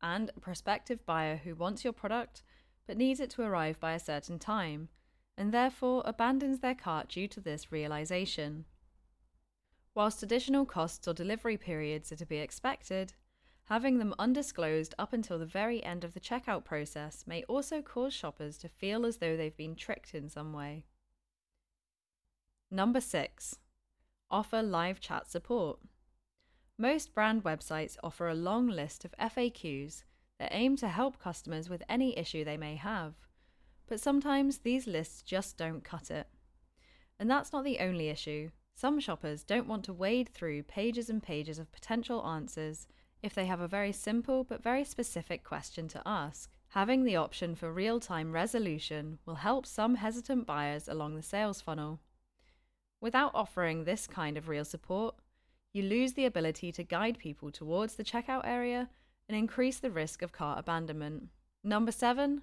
and 0.03 0.31
a 0.35 0.41
prospective 0.41 1.05
buyer 1.05 1.37
who 1.37 1.55
wants 1.55 1.85
your 1.85 1.93
product 1.93 2.43
but 2.87 2.97
needs 2.97 3.21
it 3.21 3.31
to 3.31 3.43
arrive 3.43 3.79
by 3.79 3.93
a 3.93 4.00
certain 4.00 4.38
time 4.38 4.88
and 5.37 5.53
therefore 5.53 6.03
abandons 6.07 6.61
their 6.61 6.75
cart 6.75 7.09
due 7.09 7.29
to 7.29 7.41
this 7.41 7.71
realization. 7.71 8.64
Whilst 9.94 10.22
additional 10.22 10.66
costs 10.66 11.06
or 11.06 11.14
delivery 11.14 11.56
periods 11.56 12.10
are 12.10 12.16
to 12.16 12.26
be 12.26 12.38
expected, 12.38 13.14
Having 13.68 13.98
them 13.98 14.14
undisclosed 14.18 14.94
up 14.98 15.14
until 15.14 15.38
the 15.38 15.46
very 15.46 15.82
end 15.82 16.04
of 16.04 16.12
the 16.12 16.20
checkout 16.20 16.64
process 16.64 17.24
may 17.26 17.42
also 17.44 17.80
cause 17.80 18.12
shoppers 18.12 18.58
to 18.58 18.68
feel 18.68 19.06
as 19.06 19.16
though 19.16 19.36
they've 19.36 19.56
been 19.56 19.74
tricked 19.74 20.14
in 20.14 20.28
some 20.28 20.52
way. 20.52 20.84
Number 22.70 23.00
6. 23.00 23.58
Offer 24.30 24.62
live 24.62 25.00
chat 25.00 25.30
support. 25.30 25.78
Most 26.76 27.14
brand 27.14 27.42
websites 27.42 27.96
offer 28.02 28.28
a 28.28 28.34
long 28.34 28.68
list 28.68 29.04
of 29.04 29.14
FAQs 29.18 30.02
that 30.38 30.52
aim 30.52 30.76
to 30.76 30.88
help 30.88 31.18
customers 31.18 31.70
with 31.70 31.82
any 31.88 32.18
issue 32.18 32.44
they 32.44 32.56
may 32.58 32.76
have, 32.76 33.14
but 33.86 34.00
sometimes 34.00 34.58
these 34.58 34.86
lists 34.86 35.22
just 35.22 35.56
don't 35.56 35.84
cut 35.84 36.10
it. 36.10 36.26
And 37.18 37.30
that's 37.30 37.52
not 37.52 37.64
the 37.64 37.78
only 37.78 38.08
issue. 38.08 38.50
Some 38.75 38.99
shoppers 38.99 39.45
don't 39.45 39.69
want 39.69 39.85
to 39.85 39.93
wade 39.93 40.28
through 40.28 40.64
pages 40.64 41.09
and 41.09 41.23
pages 41.23 41.59
of 41.59 41.73
potential 41.73 42.26
answers 42.26 42.88
if 43.23 43.33
they 43.33 43.47
have 43.47 43.61
a 43.61 43.69
very 43.69 43.93
simple 43.93 44.45
but 44.45 44.62
very 44.62 44.85
specific 44.85 45.45
question 45.45 45.88
to 45.88 46.02
ask. 46.04 46.50
Having 46.71 47.04
the 47.04 47.16
option 47.16 47.54
for 47.54 47.73
real 47.73 48.00
time 48.00 48.33
resolution 48.33 49.19
will 49.25 49.37
help 49.37 49.64
some 49.64 49.95
hesitant 49.95 50.45
buyers 50.45 50.88
along 50.88 51.14
the 51.14 51.23
sales 51.23 51.61
funnel. 51.61 52.00
Without 53.00 53.31
offering 53.33 53.85
this 53.85 54.07
kind 54.09 54.37
of 54.37 54.49
real 54.49 54.64
support, 54.64 55.14
you 55.73 55.83
lose 55.83 56.14
the 56.14 56.25
ability 56.25 56.73
to 56.73 56.83
guide 56.83 57.19
people 57.19 57.50
towards 57.52 57.95
the 57.95 58.04
checkout 58.04 58.45
area 58.45 58.90
and 59.28 59.38
increase 59.38 59.78
the 59.78 59.90
risk 59.90 60.21
of 60.21 60.33
cart 60.33 60.59
abandonment. 60.59 61.28
Number 61.62 61.93
seven, 61.93 62.43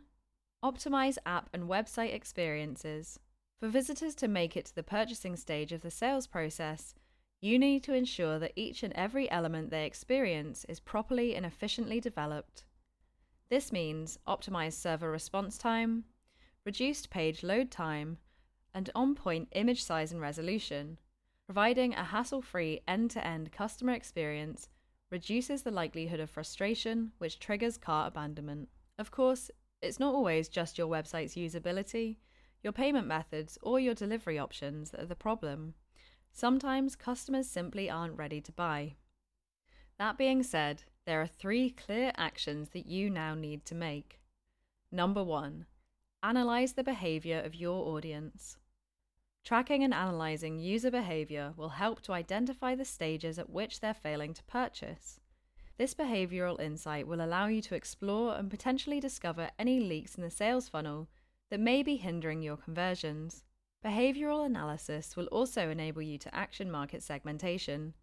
optimize 0.63 1.17
app 1.25 1.49
and 1.53 1.69
website 1.69 2.13
experiences. 2.13 3.19
For 3.61 3.67
visitors 3.67 4.15
to 4.15 4.27
make 4.27 4.57
it 4.57 4.65
to 4.65 4.73
the 4.75 4.81
purchasing 4.81 5.35
stage 5.35 5.71
of 5.71 5.81
the 5.81 5.91
sales 5.91 6.25
process, 6.25 6.95
you 7.41 7.59
need 7.59 7.83
to 7.83 7.93
ensure 7.93 8.39
that 8.39 8.53
each 8.55 8.81
and 8.81 8.91
every 8.93 9.29
element 9.29 9.69
they 9.69 9.85
experience 9.85 10.65
is 10.67 10.79
properly 10.79 11.35
and 11.35 11.45
efficiently 11.45 11.99
developed. 11.99 12.63
This 13.51 13.71
means 13.71 14.17
optimized 14.27 14.81
server 14.81 15.11
response 15.11 15.59
time, 15.59 16.05
reduced 16.65 17.11
page 17.11 17.43
load 17.43 17.69
time, 17.69 18.17
and 18.73 18.89
on 18.95 19.13
point 19.13 19.47
image 19.51 19.83
size 19.83 20.11
and 20.11 20.19
resolution. 20.19 20.97
Providing 21.45 21.93
a 21.93 22.03
hassle 22.03 22.41
free 22.41 22.81
end 22.87 23.11
to 23.11 23.23
end 23.23 23.51
customer 23.51 23.93
experience 23.93 24.69
reduces 25.11 25.61
the 25.61 25.69
likelihood 25.69 26.19
of 26.19 26.31
frustration, 26.31 27.11
which 27.19 27.37
triggers 27.37 27.77
cart 27.77 28.07
abandonment. 28.07 28.69
Of 28.97 29.11
course, 29.11 29.51
it's 29.83 29.99
not 29.99 30.15
always 30.15 30.49
just 30.49 30.79
your 30.79 30.87
website's 30.87 31.35
usability, 31.35 32.15
your 32.63 32.73
payment 32.73 33.07
methods, 33.07 33.57
or 33.61 33.79
your 33.79 33.93
delivery 33.93 34.37
options 34.37 34.91
that 34.91 35.01
are 35.01 35.05
the 35.05 35.15
problem. 35.15 35.73
Sometimes 36.31 36.95
customers 36.95 37.47
simply 37.47 37.89
aren't 37.89 38.17
ready 38.17 38.41
to 38.41 38.51
buy. 38.51 38.95
That 39.97 40.17
being 40.17 40.43
said, 40.43 40.83
there 41.05 41.21
are 41.21 41.27
three 41.27 41.69
clear 41.69 42.11
actions 42.17 42.69
that 42.69 42.85
you 42.85 43.09
now 43.09 43.35
need 43.35 43.65
to 43.65 43.75
make. 43.75 44.19
Number 44.91 45.23
one, 45.23 45.65
analyze 46.23 46.73
the 46.73 46.83
behavior 46.83 47.39
of 47.39 47.55
your 47.55 47.95
audience. 47.95 48.57
Tracking 49.43 49.83
and 49.83 49.93
analyzing 49.93 50.59
user 50.59 50.91
behavior 50.91 51.53
will 51.57 51.69
help 51.69 52.01
to 52.01 52.13
identify 52.13 52.75
the 52.75 52.85
stages 52.85 53.39
at 53.39 53.49
which 53.49 53.79
they're 53.79 53.93
failing 53.93 54.33
to 54.35 54.43
purchase. 54.43 55.19
This 55.77 55.95
behavioral 55.95 56.61
insight 56.61 57.07
will 57.07 57.23
allow 57.23 57.47
you 57.47 57.61
to 57.63 57.75
explore 57.75 58.35
and 58.35 58.51
potentially 58.51 58.99
discover 58.99 59.49
any 59.57 59.79
leaks 59.79 60.13
in 60.13 60.21
the 60.21 60.29
sales 60.29 60.69
funnel 60.69 61.09
that 61.51 61.59
may 61.59 61.83
be 61.83 61.97
hindering 61.97 62.41
your 62.41 62.57
conversions. 62.57 63.43
Behavioral 63.85 64.45
analysis 64.45 65.15
will 65.15 65.27
also 65.27 65.69
enable 65.69 66.01
you 66.01 66.17
to 66.17 66.33
action 66.33 66.71
market 66.71 67.03
segmentation. 67.03 67.93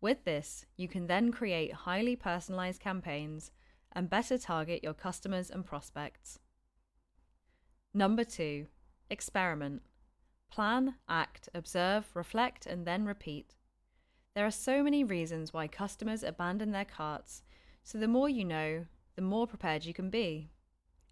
With 0.00 0.24
this, 0.24 0.66
you 0.76 0.88
can 0.88 1.06
then 1.06 1.30
create 1.30 1.72
highly 1.72 2.16
personalized 2.16 2.80
campaigns 2.80 3.52
and 3.92 4.10
better 4.10 4.36
target 4.36 4.82
your 4.82 4.94
customers 4.94 5.48
and 5.48 5.64
prospects. 5.64 6.40
Number 7.94 8.24
two, 8.24 8.66
experiment. 9.10 9.82
Plan, 10.50 10.96
act, 11.08 11.48
observe, 11.54 12.10
reflect, 12.14 12.66
and 12.66 12.84
then 12.84 13.06
repeat. 13.06 13.54
There 14.34 14.46
are 14.46 14.50
so 14.50 14.82
many 14.82 15.04
reasons 15.04 15.52
why 15.52 15.68
customers 15.68 16.24
abandon 16.24 16.72
their 16.72 16.84
carts, 16.84 17.42
so 17.84 17.98
the 17.98 18.08
more 18.08 18.28
you 18.28 18.44
know, 18.44 18.86
the 19.14 19.22
more 19.22 19.46
prepared 19.46 19.84
you 19.84 19.94
can 19.94 20.10
be. 20.10 20.50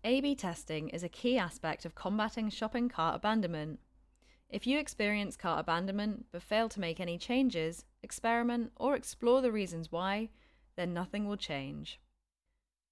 A 0.03 0.23
B 0.23 0.35
testing 0.35 0.89
is 0.89 1.03
a 1.03 1.11
key 1.11 1.37
aspect 1.37 1.85
of 1.85 1.95
combating 1.95 2.49
shopping 2.49 2.89
cart 2.89 3.17
abandonment. 3.17 3.81
If 4.49 4.67
you 4.67 4.79
experience 4.79 5.37
cart 5.37 5.61
abandonment 5.61 6.25
but 6.33 6.43
fail 6.43 6.71
to 6.71 6.81
make 6.81 7.01
any 7.01 7.19
changes, 7.19 7.85
experiment, 8.03 8.73
or 8.77 8.97
explore 8.97 9.43
the 9.43 9.53
reasons 9.53 9.93
why, 9.93 10.31
then 10.75 10.95
nothing 10.95 11.29
will 11.29 11.37
change. 11.37 12.01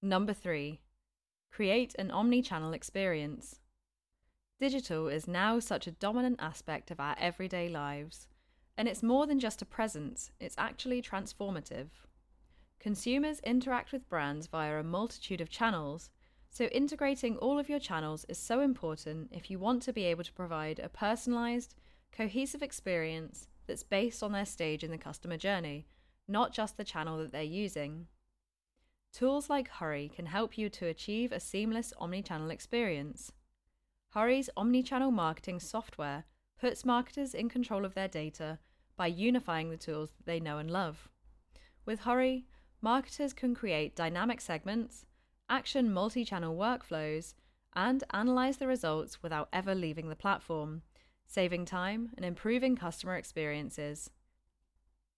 Number 0.03 0.33
three, 0.33 0.81
create 1.51 1.95
an 1.97 2.11
omni 2.11 2.43
channel 2.43 2.73
experience. 2.73 3.59
Digital 4.59 5.07
is 5.07 5.27
now 5.27 5.59
such 5.59 5.87
a 5.87 5.91
dominant 5.91 6.39
aspect 6.39 6.91
of 6.91 6.99
our 6.99 7.15
everyday 7.19 7.69
lives, 7.69 8.27
and 8.77 8.87
it's 8.87 9.01
more 9.01 9.25
than 9.25 9.39
just 9.39 9.63
a 9.63 9.65
presence, 9.65 10.29
it's 10.39 10.55
actually 10.59 11.01
transformative. 11.01 11.87
Consumers 12.79 13.39
interact 13.39 13.91
with 13.91 14.07
brands 14.09 14.45
via 14.45 14.79
a 14.79 14.83
multitude 14.83 15.41
of 15.41 15.49
channels, 15.49 16.11
so 16.49 16.65
integrating 16.65 17.37
all 17.37 17.59
of 17.59 17.69
your 17.69 17.79
channels 17.79 18.25
is 18.27 18.37
so 18.37 18.59
important 18.59 19.29
if 19.31 19.49
you 19.49 19.59
want 19.59 19.83
to 19.83 19.93
be 19.93 20.03
able 20.05 20.23
to 20.23 20.33
provide 20.33 20.79
a 20.79 20.89
personalized, 20.89 21.75
cohesive 22.11 22.63
experience 22.63 23.47
that's 23.67 23.83
based 23.83 24.23
on 24.23 24.31
their 24.31 24.45
stage 24.45 24.83
in 24.83 24.91
the 24.91 24.97
customer 24.97 25.37
journey, 25.37 25.85
not 26.27 26.51
just 26.51 26.75
the 26.75 26.83
channel 26.83 27.17
that 27.19 27.31
they're 27.31 27.43
using. 27.43 28.07
Tools 29.13 29.49
like 29.49 29.69
Hurree 29.69 30.09
can 30.09 30.25
help 30.27 30.57
you 30.57 30.69
to 30.69 30.87
achieve 30.87 31.31
a 31.31 31.39
seamless 31.39 31.93
omnichannel 31.99 32.51
experience. 32.51 33.31
Hurree's 34.15 34.49
omnichannel 34.57 35.13
marketing 35.13 35.59
software 35.59 36.25
puts 36.59 36.83
marketers 36.83 37.33
in 37.33 37.47
control 37.47 37.85
of 37.85 37.93
their 37.93 38.07
data 38.07 38.59
by 38.97 39.07
unifying 39.07 39.69
the 39.69 39.77
tools 39.77 40.09
that 40.17 40.25
they 40.25 40.39
know 40.39 40.57
and 40.57 40.69
love. 40.69 41.09
With 41.85 42.01
Hurree, 42.01 42.45
marketers 42.81 43.33
can 43.33 43.55
create 43.55 43.95
dynamic 43.95 44.41
segments, 44.41 45.05
action 45.49 45.91
multi 45.91 46.23
channel 46.23 46.55
workflows, 46.55 47.33
and 47.73 48.03
analyze 48.11 48.57
the 48.57 48.67
results 48.67 49.21
without 49.21 49.49
ever 49.53 49.75
leaving 49.75 50.09
the 50.09 50.15
platform, 50.15 50.81
saving 51.27 51.65
time 51.65 52.09
and 52.15 52.25
improving 52.25 52.75
customer 52.75 53.15
experiences. 53.15 54.09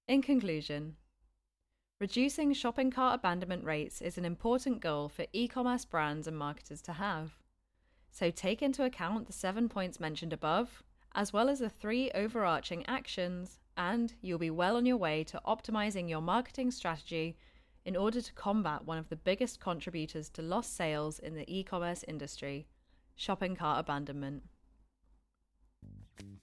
In 0.08 0.22
conclusion, 0.22 0.96
reducing 2.00 2.54
shopping 2.54 2.92
cart 2.92 3.20
abandonment 3.20 3.64
rates 3.64 4.02
is 4.02 4.18
an 4.18 4.26
important 4.26 4.82
goal 4.82 5.08
for 5.08 5.26
e 5.32 5.48
commerce 5.48 5.86
brands 5.86 6.28
and 6.28 6.38
marketers 6.38 6.82
to 6.84 6.94
have. 6.94 7.38
So 8.12 8.30
take 8.30 8.62
into 8.62 8.84
account 8.84 9.28
the 9.28 9.34
seven 9.34 9.70
points 9.70 10.00
mentioned 10.00 10.34
above, 10.34 10.84
as 11.16 11.32
well 11.32 11.48
as 11.48 11.60
the 11.60 11.70
three 11.70 12.12
overarching 12.12 12.86
actions, 12.88 13.60
and 13.78 14.14
you'll 14.22 14.38
be 14.38 14.50
well 14.50 14.76
on 14.76 14.86
your 14.86 14.98
way 14.98 15.24
to 15.24 15.42
optimizing 15.48 16.10
your 16.10 16.22
marketing 16.22 16.72
strategy 16.72 17.38
in 17.86 17.96
order 17.96 18.22
to 18.22 18.34
combat 18.34 18.86
one 18.86 18.98
of 18.98 19.10
the 19.10 19.16
biggest 19.16 19.60
contributors 19.60 20.30
to 20.30 20.42
lost 20.42 20.76
sales 20.76 21.20
in 21.20 21.36
the 21.36 21.46
e 21.48 21.64
commerce 21.64 22.04
industry 22.08 22.68
shopping 23.16 23.56
cart 23.56 23.80
abandonment. 23.80 24.44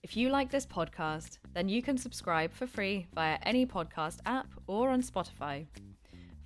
If 0.02 0.16
you 0.16 0.30
like 0.30 0.50
this 0.50 0.66
podcast, 0.66 1.38
then 1.54 1.68
you 1.68 1.82
can 1.82 1.98
subscribe 1.98 2.52
for 2.52 2.66
free 2.66 3.06
via 3.14 3.38
any 3.42 3.66
podcast 3.66 4.18
app 4.26 4.46
or 4.66 4.90
on 4.90 5.02
Spotify. 5.02 5.66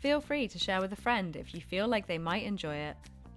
Feel 0.01 0.21
free 0.21 0.49
to 0.49 0.59
share 0.59 0.81
with 0.81 0.93
a 0.93 0.97
friend 0.97 1.37
if 1.37 1.55
you 1.55 1.61
feel 1.61 1.87
like 1.87 2.07
they 2.07 2.19
might 2.19 2.45
enjoy 2.45 2.75
it. 2.75 2.97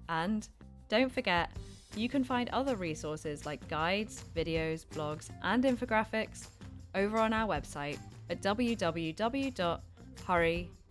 And 0.09 0.47
don't 0.89 1.12
forget, 1.12 1.51
you 1.95 2.09
can 2.09 2.24
find 2.24 2.50
other 2.50 2.75
resources 2.75 3.45
like 3.45 3.67
guides, 3.67 4.24
videos, 4.35 4.85
blogs, 4.85 5.29
and 5.43 5.63
infographics 5.63 6.47
over 6.95 7.17
on 7.17 7.33
our 7.33 7.47
website 7.47 8.00
at 8.29 8.41
www.hurree.co. 8.41 9.79